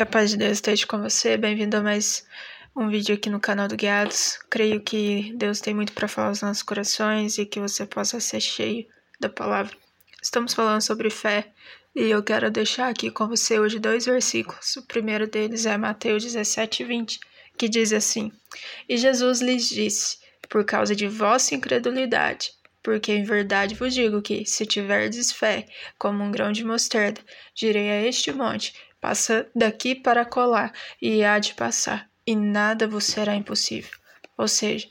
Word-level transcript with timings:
Que 0.00 0.04
a 0.04 0.06
paz 0.06 0.30
de 0.30 0.38
Deus 0.38 0.52
esteja 0.52 0.86
com 0.86 0.98
você. 0.98 1.36
Bem-vindo 1.36 1.76
a 1.76 1.82
mais 1.82 2.24
um 2.74 2.88
vídeo 2.88 3.14
aqui 3.14 3.28
no 3.28 3.38
canal 3.38 3.68
do 3.68 3.76
Guiados. 3.76 4.38
Creio 4.48 4.80
que 4.80 5.30
Deus 5.36 5.60
tem 5.60 5.74
muito 5.74 5.92
para 5.92 6.08
falar 6.08 6.28
aos 6.28 6.40
nossos 6.40 6.62
corações 6.62 7.36
e 7.36 7.44
que 7.44 7.60
você 7.60 7.84
possa 7.84 8.18
ser 8.18 8.40
cheio 8.40 8.86
da 9.20 9.28
palavra. 9.28 9.76
Estamos 10.22 10.54
falando 10.54 10.80
sobre 10.80 11.10
fé 11.10 11.48
e 11.94 12.04
eu 12.04 12.22
quero 12.22 12.50
deixar 12.50 12.88
aqui 12.88 13.10
com 13.10 13.28
você 13.28 13.60
hoje 13.60 13.78
dois 13.78 14.06
versículos. 14.06 14.74
O 14.76 14.86
primeiro 14.86 15.26
deles 15.26 15.66
é 15.66 15.76
Mateus 15.76 16.22
17, 16.24 16.82
20, 16.82 17.20
que 17.58 17.68
diz 17.68 17.92
assim: 17.92 18.32
E 18.88 18.96
Jesus 18.96 19.42
lhes 19.42 19.68
disse: 19.68 20.16
Por 20.48 20.64
causa 20.64 20.96
de 20.96 21.06
vossa 21.06 21.54
incredulidade, 21.54 22.52
porque 22.82 23.12
em 23.12 23.22
verdade 23.22 23.74
vos 23.74 23.92
digo 23.92 24.22
que, 24.22 24.46
se 24.46 24.64
tiverdes 24.64 25.30
fé 25.30 25.66
como 25.98 26.24
um 26.24 26.30
grão 26.30 26.52
de 26.52 26.64
mostarda, 26.64 27.20
direi 27.54 27.90
a 27.90 28.02
este 28.06 28.32
monte: 28.32 28.72
Passa 29.00 29.46
daqui 29.54 29.94
para 29.94 30.24
colar, 30.24 30.72
e 31.00 31.24
há 31.24 31.38
de 31.38 31.54
passar, 31.54 32.08
e 32.26 32.36
nada 32.36 32.86
vos 32.86 33.04
será 33.04 33.34
impossível. 33.34 33.92
Ou 34.36 34.46
seja, 34.46 34.88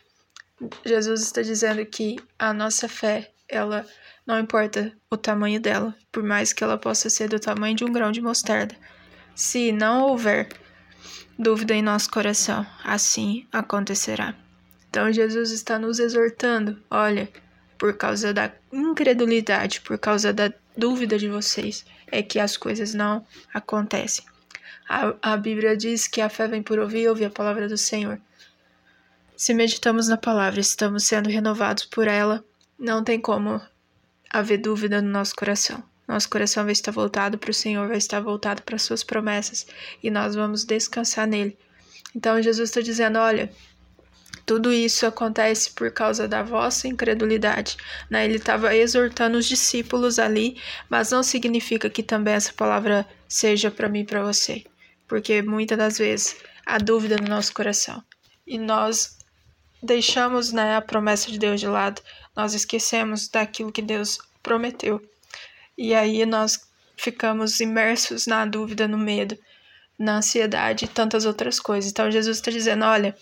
Jesus 0.86 1.22
está 1.22 1.42
dizendo 1.42 1.86
que 1.86 2.18
a 2.38 2.54
nossa 2.54 2.88
fé, 2.88 3.32
ela 3.48 3.86
não 4.26 4.40
importa 4.40 4.92
o 5.10 5.18
tamanho 5.18 5.60
dela, 5.60 5.96
por 6.12 6.24
mais 6.24 6.54
que 6.54 6.64
ela 6.64 6.78
possa 6.78 7.10
ser 7.10 7.30
do 7.30 7.40
tamanho 7.40 7.76
de 7.76 7.84
um 7.84 7.92
grão 7.92 8.12
de 8.12 8.22
mostarda. 8.22 8.76
Se 9.36 9.72
não 9.72 10.04
houver 10.04 10.50
dúvida 11.38 11.74
em 11.74 11.82
nosso 11.82 12.12
coração, 12.12 12.66
assim 12.84 13.48
acontecerá. 13.52 14.36
Então 14.90 15.12
Jesus 15.12 15.52
está 15.52 15.80
nos 15.80 16.00
exortando, 16.00 16.82
olha, 16.92 17.30
por 17.78 17.96
causa 17.96 18.34
da 18.34 18.52
incredulidade, 18.74 19.82
por 19.82 19.98
causa 19.98 20.34
da 20.34 20.52
dúvida 20.80 21.18
de 21.18 21.28
vocês, 21.28 21.86
é 22.08 22.24
que 22.24 22.40
as 22.40 22.58
coisas 22.58 22.94
não 22.94 23.26
acontecem. 23.54 24.26
A, 24.88 25.34
a 25.34 25.38
Bíblia 25.38 25.78
diz 25.78 26.08
que 26.08 26.22
a 26.22 26.30
fé 26.30 26.48
vem 26.48 26.64
por 26.64 26.80
ouvir 26.80 27.02
e 27.02 27.08
ouvir 27.08 27.26
a 27.26 27.30
palavra 27.30 27.68
do 27.68 27.78
Senhor. 27.78 28.20
Se 29.36 29.54
meditamos 29.54 30.08
na 30.08 30.18
palavra, 30.18 30.60
estamos 30.60 31.06
sendo 31.06 31.30
renovados 31.30 31.86
por 31.86 32.08
ela, 32.08 32.44
não 32.78 33.04
tem 33.04 33.20
como 33.20 33.62
haver 34.30 34.58
dúvida 34.58 35.02
no 35.02 35.10
nosso 35.10 35.36
coração. 35.36 35.84
Nosso 36.08 36.28
coração 36.28 36.64
vai 36.64 36.74
estar 36.74 36.92
voltado 36.92 37.38
para 37.38 37.52
o 37.52 37.54
Senhor, 37.54 37.88
vai 37.88 37.98
estar 37.98 38.20
voltado 38.20 38.64
para 38.64 38.76
as 38.76 38.82
suas 38.82 39.04
promessas 39.04 39.68
e 40.02 40.10
nós 40.10 40.34
vamos 40.34 40.64
descansar 40.64 41.28
nele. 41.28 41.56
Então 42.16 42.42
Jesus 42.42 42.70
está 42.70 42.82
dizendo: 42.82 43.20
olha, 43.20 43.52
tudo 44.50 44.74
isso 44.74 45.06
acontece 45.06 45.70
por 45.70 45.92
causa 45.92 46.28
da 46.28 46.42
vossa 46.42 46.88
incredulidade. 46.88 47.78
Né? 48.10 48.26
Ele 48.26 48.38
estava 48.38 48.76
exortando 48.76 49.38
os 49.38 49.46
discípulos 49.46 50.18
ali, 50.18 50.60
mas 50.90 51.12
não 51.12 51.22
significa 51.22 51.88
que 51.88 52.02
também 52.02 52.34
essa 52.34 52.52
palavra 52.52 53.08
seja 53.28 53.70
para 53.70 53.88
mim 53.88 54.00
e 54.00 54.06
para 54.06 54.24
você, 54.24 54.66
porque 55.08 55.44
muitas 55.44 55.78
das 55.78 56.00
vezes 56.00 56.36
há 56.66 56.80
dúvida 56.80 57.18
no 57.18 57.30
nosso 57.30 57.54
coração 57.54 58.04
e 58.48 58.58
nós 58.58 59.20
deixamos 59.84 60.52
né, 60.52 60.78
a 60.78 60.82
promessa 60.82 61.32
de 61.32 61.38
Deus 61.38 61.60
de 61.60 61.68
lado, 61.68 62.02
nós 62.36 62.56
esquecemos 62.56 63.28
daquilo 63.28 63.72
que 63.72 63.84
Deus 63.84 64.18
prometeu 64.42 65.00
e 65.78 65.94
aí 65.94 66.26
nós 66.26 66.60
ficamos 66.98 67.60
imersos 67.60 68.26
na 68.26 68.48
dúvida, 68.48 68.88
no 68.88 68.98
medo, 68.98 69.38
na 70.00 70.18
ansiedade 70.18 70.86
e 70.86 70.88
tantas 70.88 71.24
outras 71.24 71.60
coisas. 71.60 71.92
Então 71.92 72.10
Jesus 72.10 72.38
está 72.38 72.50
dizendo: 72.50 72.84
olha, 72.86 73.16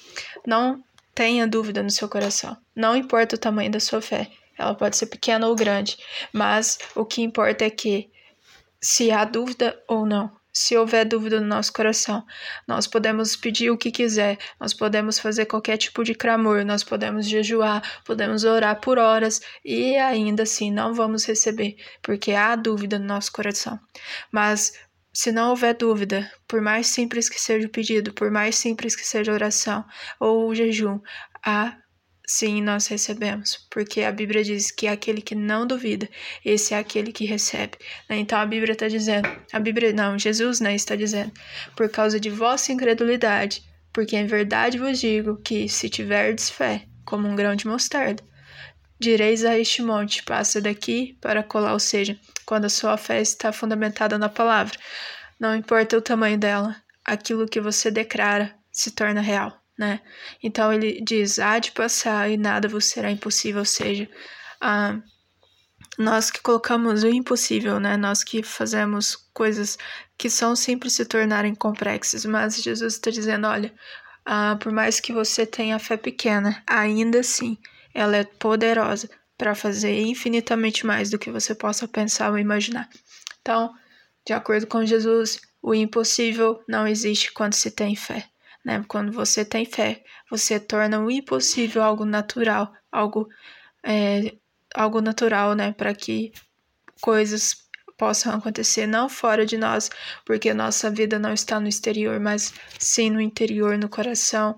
não 0.46 0.82
tenha 1.18 1.48
dúvida 1.48 1.82
no 1.82 1.90
seu 1.90 2.08
coração. 2.08 2.56
Não 2.76 2.96
importa 2.96 3.36
o 3.36 3.40
tamanho 3.40 3.72
da 3.72 3.80
sua 3.80 4.00
fé, 4.00 4.30
ela 4.56 4.76
pode 4.76 4.96
ser 4.96 5.08
pequena 5.08 5.48
ou 5.48 5.56
grande, 5.56 5.98
mas 6.32 6.78
o 6.94 7.04
que 7.04 7.24
importa 7.24 7.66
é 7.66 7.72
que, 7.72 8.12
se 8.80 9.10
há 9.10 9.26
dúvida 9.26 9.82
ou 9.88 10.06
não, 10.06 10.32
se 10.54 10.78
houver 10.78 11.06
dúvida 11.06 11.42
no 11.42 11.48
nosso 11.48 11.74
coração, 11.74 12.24
nós 12.68 12.86
podemos 12.86 13.36
pedir 13.36 13.72
o 13.72 13.78
que 13.78 13.90
quiser, 13.90 14.38
nós 14.60 14.76
podemos 14.76 15.18
fazer 15.18 15.48
qualquer 15.48 15.78
tipo 15.78 16.04
de 16.04 16.14
clamor, 16.14 16.64
nós 16.64 16.84
podemos 16.84 17.28
jejuar, 17.28 17.82
podemos 18.06 18.44
orar 18.44 18.80
por 18.80 19.00
horas 19.00 19.42
e 19.66 19.96
ainda 19.96 20.44
assim 20.44 20.72
não 20.72 20.94
vamos 20.94 21.26
receber, 21.26 21.78
porque 22.04 22.32
há 22.32 22.56
dúvida 22.56 23.00
no 23.00 23.06
nosso 23.06 23.32
coração. 23.32 23.80
Mas 24.32 24.74
se 25.18 25.32
não 25.32 25.50
houver 25.50 25.74
dúvida, 25.74 26.32
por 26.48 26.62
mais 26.62 26.86
simples 26.86 27.28
que 27.28 27.42
seja 27.42 27.66
o 27.66 27.72
pedido, 27.72 28.14
por 28.14 28.30
mais 28.30 28.56
simples 28.56 28.96
que 28.96 29.04
seja 29.04 29.32
a 29.32 29.34
oração 29.34 29.84
ou 30.20 30.48
o 30.48 30.54
jejum, 30.54 31.00
há 31.44 31.76
sim 32.28 32.62
nós 32.62 32.86
recebemos, 32.86 33.68
porque 33.72 34.04
a 34.04 34.12
Bíblia 34.12 34.44
diz 34.44 34.70
que 34.70 34.86
aquele 34.86 35.20
que 35.20 35.34
não 35.34 35.66
duvida, 35.66 36.08
esse 36.46 36.76
é 36.76 36.78
aquele 36.78 37.12
que 37.12 37.26
recebe. 37.26 37.80
Né? 38.08 38.18
Então 38.18 38.38
a 38.38 38.46
Bíblia 38.46 38.74
está 38.74 38.88
dizendo, 38.88 39.28
a 39.52 39.60
Bíblia 39.60 39.92
não, 39.92 40.20
Jesus 40.20 40.60
né, 40.60 40.76
está 40.76 40.96
dizendo, 40.96 41.32
por 41.76 41.90
causa 41.90 42.20
de 42.20 42.30
vossa 42.30 42.72
incredulidade, 42.72 43.64
porque 43.92 44.16
em 44.16 44.28
verdade 44.28 44.78
vos 44.78 45.00
digo 45.00 45.42
que 45.42 45.68
se 45.68 45.90
tiverdes 45.90 46.48
fé, 46.48 46.86
como 47.04 47.28
um 47.28 47.36
grão 47.36 47.56
de 47.56 47.66
mostarda, 47.66 48.22
direis 49.00 49.46
a 49.46 49.58
este 49.58 49.82
monte, 49.82 50.24
passa 50.24 50.60
daqui 50.62 51.18
para 51.22 51.44
colar, 51.44 51.74
ou 51.74 51.80
seja, 51.80 52.20
quando 52.46 52.66
a 52.66 52.70
sua 52.70 52.98
fé 52.98 53.22
está 53.22 53.52
fundamentada 53.52 54.18
na 54.18 54.30
palavra. 54.30 54.78
Não 55.40 55.56
importa 55.56 55.98
o 55.98 56.02
tamanho 56.02 56.38
dela, 56.38 56.76
aquilo 57.06 57.48
que 57.48 57.62
você 57.62 57.92
declara 57.92 58.56
se 58.72 58.92
torna 58.92 59.22
real, 59.22 59.62
né? 59.78 60.02
Então 60.42 60.74
ele 60.74 61.02
diz: 61.02 61.40
há 61.40 61.60
de 61.60 61.72
passar 61.72 62.30
e 62.30 62.38
nada 62.38 62.68
vos 62.68 62.86
será 62.86 63.12
impossível, 63.12 63.60
ou 63.60 63.66
seja, 63.66 64.10
ah, 64.60 65.00
nós 65.98 66.32
que 66.32 66.42
colocamos 66.42 67.04
o 67.04 67.08
impossível, 67.08 67.80
né? 67.80 67.98
Nós 67.98 68.24
que 68.24 68.42
fazemos 68.42 69.16
coisas 69.34 69.78
que 70.18 70.30
são 70.30 70.56
simples 70.56 70.94
se 70.94 71.06
tornarem 71.06 71.54
complexas, 71.54 72.26
mas 72.26 72.62
Jesus 72.62 72.96
está 72.96 73.12
dizendo: 73.12 73.48
olha, 73.48 73.72
ah, 74.26 74.58
por 74.60 74.72
mais 74.72 75.00
que 75.00 75.14
você 75.14 75.46
tenha 75.46 75.78
fé 75.78 75.98
pequena, 75.98 76.64
ainda 76.68 77.20
assim 77.20 77.58
ela 77.98 78.16
é 78.16 78.24
poderosa 78.24 79.10
para 79.36 79.56
fazer 79.56 80.00
infinitamente 80.02 80.86
mais 80.86 81.10
do 81.10 81.18
que 81.18 81.32
você 81.32 81.56
possa 81.56 81.88
pensar 81.88 82.30
ou 82.30 82.38
imaginar. 82.38 82.88
Então, 83.42 83.74
de 84.24 84.34
acordo 84.34 84.68
com 84.68 84.86
Jesus, 84.86 85.42
o 85.60 85.74
impossível 85.74 86.64
não 86.68 86.88
existe 86.88 87.34
quando 87.34 87.56
se 87.56 87.72
tem 87.72 87.96
fé. 87.96 88.30
Né? 88.64 88.86
Quando 88.88 89.12
você 89.12 89.44
tem 89.44 89.66
fé, 89.66 90.04
você 90.30 90.60
torna 90.60 91.00
o 91.00 91.10
impossível 91.10 91.82
algo 91.82 92.06
natural, 92.06 92.72
algo, 92.92 93.28
é, 93.84 94.36
algo 94.76 95.02
natural, 95.02 95.56
né? 95.56 95.72
Para 95.72 95.96
que 95.96 96.32
coisas 97.02 97.68
possam 97.98 98.36
acontecer 98.36 98.86
não 98.86 99.10
fora 99.10 99.44
de 99.44 99.58
nós, 99.58 99.90
porque 100.24 100.54
nossa 100.54 100.92
vida 100.92 101.18
não 101.18 101.34
está 101.34 101.60
no 101.60 101.68
exterior, 101.68 102.20
mas 102.20 102.54
sim 102.78 103.10
no 103.10 103.20
interior, 103.20 103.76
no 103.76 103.90
coração 103.90 104.56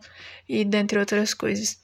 e 0.48 0.66
dentre 0.66 1.00
outras 1.00 1.34
coisas. 1.34 1.80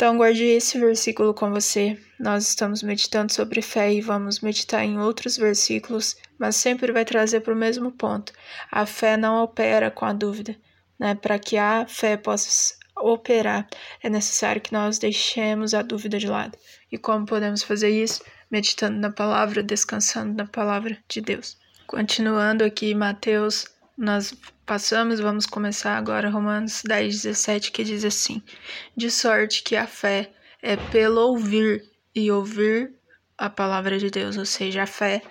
Então, 0.00 0.16
guarde 0.16 0.42
esse 0.44 0.80
versículo 0.80 1.34
com 1.34 1.50
você. 1.50 2.00
Nós 2.18 2.48
estamos 2.48 2.82
meditando 2.82 3.30
sobre 3.34 3.60
fé 3.60 3.92
e 3.92 4.00
vamos 4.00 4.40
meditar 4.40 4.82
em 4.82 4.98
outros 4.98 5.36
versículos, 5.36 6.16
mas 6.38 6.56
sempre 6.56 6.90
vai 6.90 7.04
trazer 7.04 7.40
para 7.40 7.52
o 7.52 7.56
mesmo 7.56 7.92
ponto. 7.92 8.32
A 8.72 8.86
fé 8.86 9.18
não 9.18 9.44
opera 9.44 9.90
com 9.90 10.06
a 10.06 10.14
dúvida. 10.14 10.56
Né? 10.98 11.14
Para 11.14 11.38
que 11.38 11.58
a 11.58 11.84
fé 11.86 12.16
possa 12.16 12.76
operar, 12.96 13.68
é 14.02 14.08
necessário 14.08 14.62
que 14.62 14.72
nós 14.72 14.98
deixemos 14.98 15.74
a 15.74 15.82
dúvida 15.82 16.18
de 16.18 16.28
lado. 16.28 16.56
E 16.90 16.96
como 16.96 17.26
podemos 17.26 17.62
fazer 17.62 17.90
isso? 17.90 18.24
Meditando 18.50 18.98
na 18.98 19.12
palavra, 19.12 19.62
descansando 19.62 20.32
na 20.32 20.46
palavra 20.46 20.96
de 21.10 21.20
Deus. 21.20 21.58
Continuando 21.86 22.64
aqui, 22.64 22.94
Mateus 22.94 23.66
nós 23.98 24.32
passamos, 24.70 25.18
vamos 25.18 25.46
começar 25.46 25.96
agora 25.96 26.30
Romanos 26.30 26.82
10, 26.86 27.22
17, 27.22 27.72
que 27.72 27.82
diz 27.82 28.04
assim: 28.04 28.40
De 28.96 29.10
sorte 29.10 29.64
que 29.64 29.74
a 29.74 29.84
fé 29.84 30.30
é 30.62 30.76
pelo 30.76 31.22
ouvir 31.22 31.82
e 32.14 32.30
ouvir 32.30 32.94
a 33.36 33.50
palavra 33.50 33.98
de 33.98 34.08
Deus, 34.10 34.36
ou 34.36 34.46
seja, 34.46 34.84
a 34.84 34.86
fé 34.86 35.22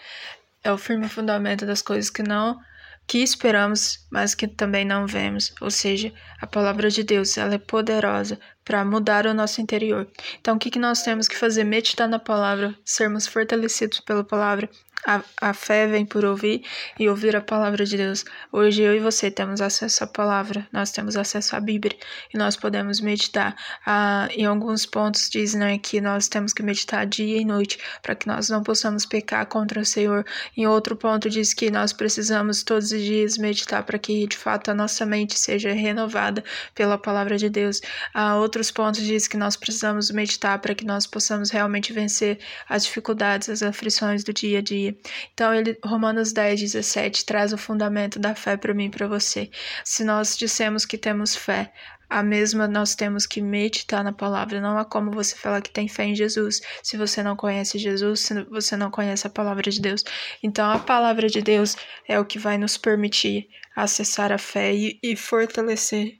é 0.62 0.70
o 0.70 0.78
firme 0.78 1.08
fundamento 1.08 1.66
das 1.66 1.82
coisas 1.82 2.10
que 2.10 2.22
não 2.22 2.60
que 3.08 3.20
esperamos, 3.20 4.06
mas 4.12 4.36
que 4.36 4.46
também 4.46 4.84
não 4.84 5.08
vemos, 5.08 5.54
ou 5.62 5.72
seja, 5.72 6.14
a 6.42 6.46
palavra 6.46 6.90
de 6.90 7.02
Deus, 7.02 7.38
ela 7.38 7.56
é 7.56 7.58
poderosa 7.58 8.38
para 8.64 8.84
mudar 8.84 9.26
o 9.26 9.34
nosso 9.34 9.62
interior. 9.62 10.06
Então, 10.40 10.58
o 10.58 10.60
que, 10.60 10.70
que 10.70 10.78
nós 10.78 11.02
temos 11.02 11.28
que 11.30 11.36
fazer? 11.36 11.64
Meditar 11.64 12.08
na 12.08 12.20
palavra, 12.20 12.76
sermos 12.86 13.26
fortalecidos 13.26 14.02
pela 14.02 14.24
palavra, 14.24 14.70
a, 15.06 15.24
a 15.42 15.54
fé 15.54 15.88
vem 15.88 16.06
por 16.06 16.26
ouvir 16.26 16.64
e 17.00 17.08
ouvir 17.08 17.36
a 17.36 17.42
palavra 17.42 17.86
de 17.86 17.96
Deus. 17.96 18.26
Hoje 18.52 18.82
eu 18.82 18.96
e 18.96 19.00
você 19.00 19.32
temos 19.32 19.62
acesso 19.62 20.04
à 20.04 20.08
palavra, 20.08 20.68
nós 20.72 20.92
temos 20.92 21.16
acesso 21.16 21.56
à 21.56 21.60
Bíblia 21.60 21.96
e 22.34 22.38
nós 22.38 22.56
podemos 22.56 23.00
meditar. 23.00 23.56
Ah, 23.86 24.28
em 24.32 24.46
alguns 24.46 24.86
pontos 24.86 25.30
diz 25.30 25.54
né, 25.54 25.78
que 25.78 26.02
nós 26.02 26.28
temos 26.28 26.54
que 26.54 26.62
meditar 26.62 27.06
dia 27.06 27.38
e 27.40 27.46
noite 27.46 27.80
para 28.02 28.16
que 28.16 28.28
nós 28.28 28.50
não 28.50 28.62
possamos 28.62 29.06
pecar 29.06 29.46
contra 29.46 29.80
o 29.80 29.86
Senhor. 29.86 30.26
Em 30.56 30.68
outro 30.68 30.96
ponto 30.96 31.30
diz 31.30 31.54
que 31.54 31.72
nós 31.72 31.94
precisamos 31.94 32.64
todos 32.64 32.92
os 32.92 33.02
dias 33.02 33.38
meditar 33.38 33.84
para 33.84 33.98
que 33.98 34.28
de 34.28 34.38
fato 34.38 34.70
a 34.70 34.76
nossa 34.76 35.06
mente 35.06 35.40
seja 35.40 35.72
renovada 35.72 36.44
pela 36.76 36.98
palavra 36.98 37.38
de 37.38 37.50
Deus. 37.50 37.82
Ah, 38.14 38.36
outros 38.36 38.70
pontos 38.70 39.02
diz 39.02 39.28
que 39.28 39.38
nós 39.38 39.56
precisamos 39.56 40.12
meditar 40.12 40.60
para 40.60 40.76
que 40.76 40.86
nós 40.86 41.08
possamos 41.08 41.50
realmente 41.50 41.94
vencer 41.94 42.40
as 42.68 42.84
dificuldades, 42.84 43.50
as 43.50 43.64
aflições 43.64 44.24
do 44.24 44.34
dia 44.34 44.60
a 44.60 44.62
dia 44.62 44.89
Então, 45.34 45.54
ele, 45.54 45.78
Romanos 45.84 46.32
10, 46.32 46.60
17 46.60 47.26
traz 47.26 47.54
o 47.54 47.58
fundamento 47.58 48.20
da 48.20 48.36
fé 48.36 48.58
para 48.58 48.74
mim 48.74 48.86
e 48.86 48.90
para 48.90 49.08
você. 49.08 49.50
Se 49.84 50.04
nós 50.04 50.38
dissemos 50.38 50.86
que 50.86 50.98
temos 50.98 51.36
fé, 51.36 51.72
a 52.10 52.24
mesma 52.24 52.68
nós 52.68 52.96
temos 52.96 53.28
que 53.28 53.40
meditar 53.40 54.04
na 54.04 54.12
palavra. 54.12 54.60
Não 54.60 54.78
há 54.78 54.84
como 54.84 55.12
você 55.12 55.36
falar 55.36 55.62
que 55.62 55.70
tem 55.70 55.88
fé 55.88 56.06
em 56.06 56.16
Jesus 56.16 56.60
se 56.82 56.98
você 56.98 57.22
não 57.22 57.36
conhece 57.36 57.78
Jesus, 57.78 58.22
se 58.22 58.44
você 58.46 58.76
não 58.76 58.90
conhece 58.90 59.28
a 59.28 59.30
palavra 59.30 59.70
de 59.70 59.80
Deus. 59.80 60.04
Então, 60.42 60.70
a 60.72 60.80
palavra 60.80 61.28
de 61.28 61.42
Deus 61.42 61.78
é 62.08 62.20
o 62.20 62.26
que 62.26 62.40
vai 62.40 62.58
nos 62.58 62.78
permitir 62.78 63.48
acessar 63.76 64.32
a 64.32 64.38
fé 64.38 64.74
e, 64.74 65.00
e 65.04 65.16
fortalecer 65.16 66.20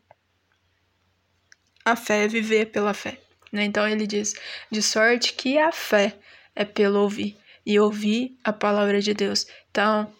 a 1.84 1.96
fé, 1.96 2.28
viver 2.28 2.68
pela 2.68 2.94
fé. 2.94 3.18
Né? 3.52 3.64
Então, 3.64 3.88
ele 3.88 4.06
diz: 4.06 4.36
de 4.72 4.82
sorte 4.84 5.34
que 5.34 5.58
a 5.58 5.72
fé 5.72 6.16
é 6.56 6.64
pelo 6.64 7.00
ouvir 7.00 7.36
e 7.70 7.80
ouvir 7.80 8.36
a 8.44 8.52
palavra 8.52 9.00
de 9.00 9.14
Deus. 9.14 9.46
Então, 9.70 10.12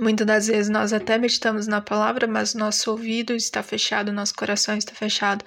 Muitas 0.00 0.24
das 0.28 0.46
vezes 0.46 0.68
nós 0.70 0.92
até 0.92 1.18
meditamos 1.18 1.66
na 1.66 1.80
palavra, 1.80 2.24
mas 2.28 2.54
nosso 2.54 2.88
ouvido 2.92 3.34
está 3.34 3.64
fechado, 3.64 4.12
nosso 4.12 4.32
coração 4.32 4.76
está 4.76 4.94
fechado, 4.94 5.44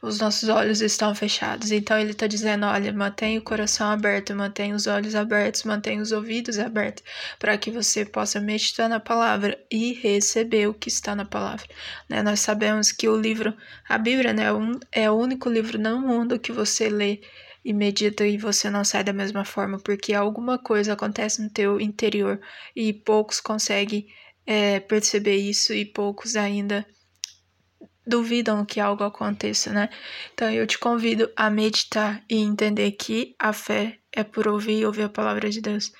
os 0.00 0.20
nossos 0.20 0.48
olhos 0.48 0.80
estão 0.80 1.12
fechados. 1.16 1.72
Então 1.72 1.98
ele 1.98 2.12
está 2.12 2.28
dizendo: 2.28 2.64
olha, 2.64 2.92
mantenha 2.92 3.40
o 3.40 3.42
coração 3.42 3.90
aberto, 3.90 4.36
mantenha 4.36 4.76
os 4.76 4.86
olhos 4.86 5.16
abertos, 5.16 5.64
mantenha 5.64 6.00
os 6.00 6.12
ouvidos 6.12 6.60
abertos, 6.60 7.02
para 7.40 7.58
que 7.58 7.72
você 7.72 8.04
possa 8.04 8.40
meditar 8.40 8.88
na 8.88 9.00
palavra 9.00 9.58
e 9.68 9.94
receber 9.94 10.68
o 10.68 10.74
que 10.74 10.88
está 10.88 11.16
na 11.16 11.24
palavra. 11.24 11.66
Né? 12.08 12.22
Nós 12.22 12.38
sabemos 12.38 12.92
que 12.92 13.08
o 13.08 13.16
livro, 13.16 13.52
a 13.88 13.98
Bíblia, 13.98 14.32
né, 14.32 14.44
é 14.92 15.10
o 15.10 15.14
único 15.14 15.48
livro 15.48 15.76
no 15.76 15.98
mundo 16.00 16.38
que 16.38 16.52
você 16.52 16.88
lê 16.88 17.20
e 17.68 17.72
medita 17.74 18.26
e 18.26 18.38
você 18.38 18.70
não 18.70 18.82
sai 18.82 19.04
da 19.04 19.12
mesma 19.12 19.44
forma, 19.44 19.78
porque 19.78 20.14
alguma 20.14 20.58
coisa 20.58 20.94
acontece 20.94 21.42
no 21.42 21.50
teu 21.50 21.78
interior 21.78 22.40
e 22.74 22.94
poucos 22.94 23.40
conseguem 23.40 24.08
é, 24.46 24.80
perceber 24.80 25.36
isso 25.36 25.74
e 25.74 25.84
poucos 25.84 26.34
ainda 26.34 26.86
duvidam 28.06 28.64
que 28.64 28.80
algo 28.80 29.04
aconteça, 29.04 29.70
né? 29.70 29.90
Então 30.32 30.50
eu 30.50 30.66
te 30.66 30.78
convido 30.78 31.30
a 31.36 31.50
meditar 31.50 32.24
e 32.26 32.36
entender 32.36 32.92
que 32.92 33.36
a 33.38 33.52
fé 33.52 33.97
é 34.12 34.24
por 34.24 34.48
ouvir 34.48 34.80
e 34.80 34.86
ouvir 34.86 35.02
a 35.02 35.08
palavra 35.08 35.50
de 35.50 35.60
Deus. 35.60 35.92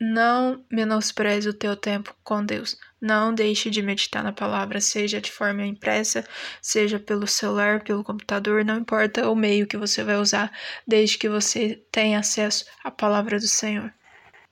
Não 0.00 0.64
menospreze 0.70 1.48
o 1.48 1.52
teu 1.52 1.76
tempo 1.76 2.14
com 2.22 2.44
Deus. 2.44 2.76
Não 3.00 3.34
deixe 3.34 3.68
de 3.68 3.82
meditar 3.82 4.24
na 4.24 4.32
palavra, 4.32 4.80
seja 4.80 5.20
de 5.20 5.30
forma 5.30 5.66
impressa, 5.66 6.26
seja 6.62 6.98
pelo 6.98 7.26
celular, 7.26 7.82
pelo 7.82 8.02
computador, 8.02 8.64
não 8.64 8.78
importa 8.78 9.28
o 9.28 9.36
meio 9.36 9.66
que 9.66 9.76
você 9.76 10.02
vai 10.02 10.16
usar, 10.16 10.50
desde 10.86 11.18
que 11.18 11.28
você 11.28 11.82
tenha 11.92 12.18
acesso 12.18 12.64
à 12.82 12.90
palavra 12.90 13.38
do 13.38 13.46
Senhor. 13.48 13.92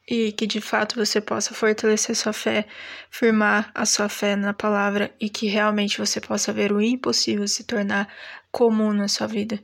E 0.06 0.32
que 0.32 0.46
de 0.46 0.60
fato 0.60 0.96
você 0.96 1.20
possa 1.20 1.54
fortalecer 1.54 2.14
sua 2.14 2.32
fé, 2.32 2.66
firmar 3.08 3.70
a 3.74 3.86
sua 3.86 4.08
fé 4.08 4.36
na 4.36 4.52
palavra 4.52 5.14
e 5.18 5.30
que 5.30 5.46
realmente 5.46 5.96
você 5.96 6.20
possa 6.20 6.52
ver 6.52 6.72
o 6.72 6.82
impossível 6.82 7.46
se 7.46 7.64
tornar 7.64 8.12
comum 8.50 8.92
na 8.92 9.08
sua 9.08 9.28
vida. 9.28 9.58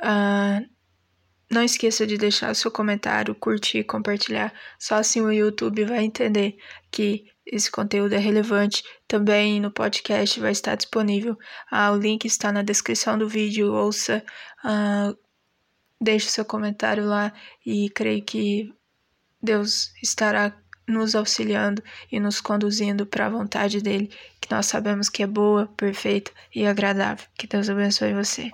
Uh, 0.00 0.71
não 1.52 1.62
esqueça 1.62 2.06
de 2.06 2.16
deixar 2.16 2.54
seu 2.54 2.70
comentário, 2.70 3.34
curtir, 3.34 3.84
compartilhar. 3.84 4.52
Só 4.78 4.96
assim 4.96 5.20
o 5.20 5.30
YouTube 5.30 5.84
vai 5.84 6.02
entender 6.02 6.56
que 6.90 7.26
esse 7.44 7.70
conteúdo 7.70 8.14
é 8.14 8.18
relevante. 8.18 8.82
Também 9.06 9.60
no 9.60 9.70
podcast 9.70 10.40
vai 10.40 10.52
estar 10.52 10.74
disponível. 10.74 11.38
Ah, 11.70 11.92
o 11.92 11.96
link 11.98 12.24
está 12.24 12.50
na 12.50 12.62
descrição 12.62 13.18
do 13.18 13.28
vídeo. 13.28 13.72
Ouça, 13.72 14.24
ah, 14.64 15.14
deixe 16.00 16.30
seu 16.30 16.44
comentário 16.44 17.04
lá 17.04 17.32
e 17.64 17.90
creio 17.90 18.22
que 18.24 18.72
Deus 19.42 19.92
estará 20.02 20.56
nos 20.88 21.14
auxiliando 21.14 21.82
e 22.10 22.18
nos 22.18 22.40
conduzindo 22.40 23.06
para 23.06 23.26
a 23.26 23.30
vontade 23.30 23.80
dele, 23.80 24.10
que 24.40 24.50
nós 24.50 24.66
sabemos 24.66 25.08
que 25.08 25.22
é 25.22 25.26
boa, 25.26 25.66
perfeita 25.76 26.32
e 26.54 26.66
agradável. 26.66 27.26
Que 27.36 27.46
Deus 27.46 27.68
abençoe 27.68 28.14
você. 28.14 28.50